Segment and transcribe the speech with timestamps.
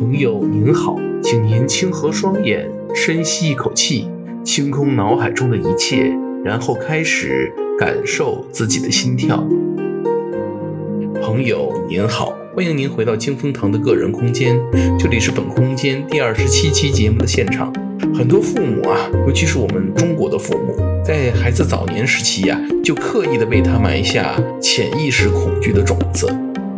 [0.00, 4.08] 朋友您好，请您轻合双眼，深吸一口气，
[4.42, 6.10] 清空脑海中的一切，
[6.42, 9.46] 然后开始感受自己的心跳。
[11.20, 14.58] 朋友您好，欢迎您回到清风堂的个人空间，
[14.98, 17.70] 这里是本空间第二十七期节目的现场。
[18.14, 18.96] 很多父母啊，
[19.26, 26.26] 尤其是我们中国的父母，在孩子早年时期呀、就刻意的为他埋下潜意识恐惧的种子。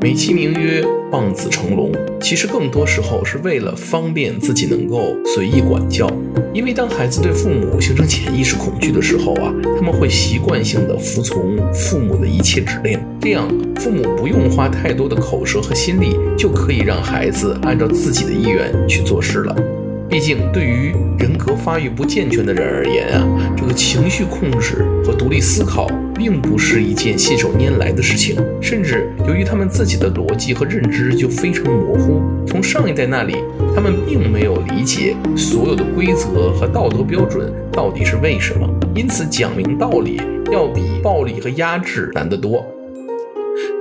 [0.00, 0.80] 美其名曰
[1.10, 6.08] 望子成龙，其实更多时候是为了方便自己能够随意管教。
[6.54, 19.56] 因为当孩子对父母形成潜意识恐惧的时候啊，他们会习惯性的服从父母的一切指令，这样父母不用花太多的口舌和心力，就可以让孩子按照自己的意愿去做事了。
[20.08, 25.88] 毕竟，对于人格发育不健全的人而言啊，这个情绪控制和独立思考
[26.18, 28.36] 并不是一件信手拈来的事情。
[28.60, 33.36] 甚至由于他们自己的逻辑和认知就非常模糊，从上一代那里，
[33.74, 38.68] 他们并没有理解所有的规则和道德标准到底是为什么。
[38.94, 42.66] 因此，讲明道理要比暴力和压制难得多。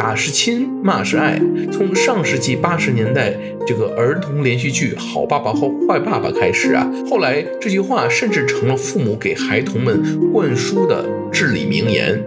[0.00, 1.38] 打是亲，骂是爱。
[1.70, 3.34] 从上世纪八十年代
[3.66, 12.18] 这个儿童连续剧《好爸爸和坏爸爸》开始啊，后来这句话甚至成了父母给孩童们灌输的至理名言。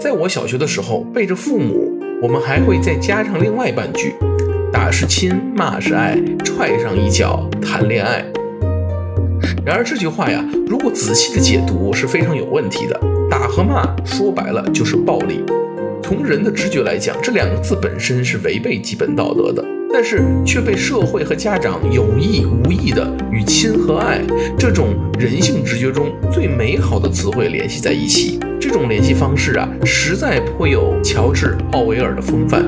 [0.00, 4.14] 在我小学的时候，背着父母，我们还会再加上另外半句：
[4.72, 8.24] 打是亲，骂是爱，踹上一脚谈恋爱。
[9.66, 12.98] 然而这句话呀，如果仔细的解读是非常有问题的。
[13.30, 15.44] 打和骂说白了就是暴力。
[16.02, 24.20] 从人的直觉来讲，这两个字本身是违背基本道德的，但是却被社会和家长有意无意地与亲和爱
[24.58, 28.38] 这种人性直觉中最美好的词汇联系在一起。
[28.60, 32.62] 这种联系方式啊，实在颇有乔治·奥威尔的风范。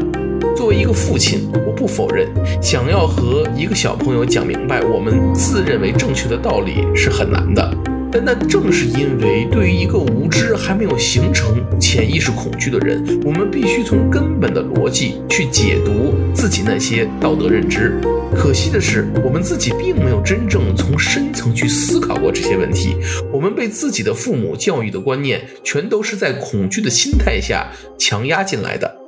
[0.56, 2.26] 作为一个父亲，我不否认，
[2.62, 7.76] 想要和一个小朋友讲明白我们自认为正确的道理是很难的。
[8.14, 18.00] 但那正是因为对于一个无知还没有形成潜意识恐惧的人，我们必须从根本的逻辑去解读自己那些道德认知。
[18.32, 22.94] 可惜的是，我们自己并没有真正从深层去思考过这些问题。
[23.32, 27.66] 我们被自己的父母教育的观念，全都是在恐惧的心态下
[27.98, 29.03] 强压进来的。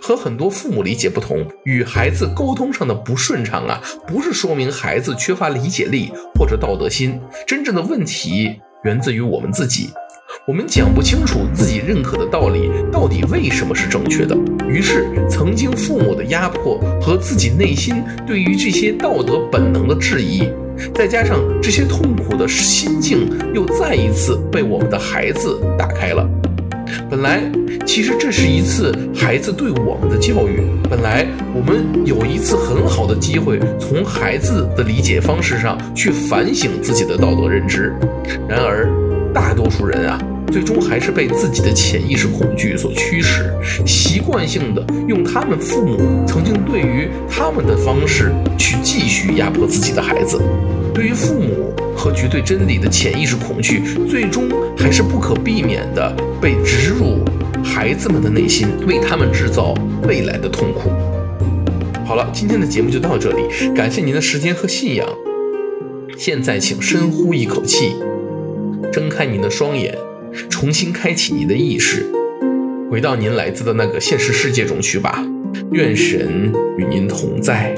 [0.00, 9.90] 和很多父母理解不同，与孩子沟通上的不顺畅啊，不是说明孩子缺乏理解力或者道德心，真正的问题源自于我们自己。
[10.46, 14.36] 我们讲不清楚自己认可的道理到底为什么是正确的，
[14.68, 20.48] 于是曾经父母的压迫和自己内心对于这些道德本能的质疑，
[20.94, 26.28] 再加上这些痛苦的心境，又再一次被我们的孩子打开了。
[27.26, 27.42] 来，
[27.84, 30.62] 其实这是一次孩子对我们的教育。
[30.88, 37.92] 本来，我们有一次很好的机会，从孩子的理解方式上去反省自己的道德认知。
[38.48, 38.88] 然而，
[39.34, 40.16] 大多数人啊，
[40.52, 43.52] 最终还是被自己的潜意识恐惧所驱使，
[43.84, 50.40] 习惯性的用他们父母曾经对于他们的方式去继续压迫自己的孩子。
[50.96, 54.48] 对于父母和绝对真理的潜意识恐惧，最终
[54.78, 57.22] 还是不可避免地被植入
[57.62, 59.74] 孩子们的内心，为他们制造
[60.08, 60.88] 未来的痛苦。
[62.06, 63.42] 好了，今天的节目就到这里，
[63.74, 65.06] 感谢您的时间和信仰。
[66.16, 67.92] 现在，请深呼一口气，
[68.90, 69.94] 睁开您的双眼，
[70.48, 72.06] 重新开启您的意识，
[72.90, 75.22] 回到您来自的那个现实世界中去吧。
[75.72, 77.74] 愿神与您同在。